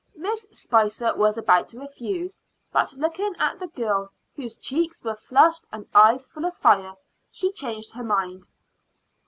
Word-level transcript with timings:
Miss 0.15 0.47
Spicer 0.51 1.15
was 1.15 1.37
about 1.37 1.69
to 1.69 1.79
refuse, 1.79 2.41
but 2.73 2.93
looking 2.93 3.35
at 3.37 3.59
the 3.59 3.67
girl, 3.67 4.11
whose 4.35 4.57
cheeks 4.57 5.03
were 5.03 5.13
flushed 5.15 5.65
and 5.71 5.87
eyes 5.93 6.25
full 6.25 6.43
of 6.45 6.57
fire, 6.57 6.95
she 7.29 7.51
changed 7.51 7.91
her 7.93 8.03
mind. 8.03 8.47